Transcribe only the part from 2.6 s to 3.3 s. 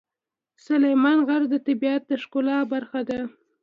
برخه ده.